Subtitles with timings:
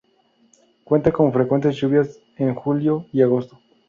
[0.83, 3.59] Cuenta con frecuentes lluvias en julio y agosto.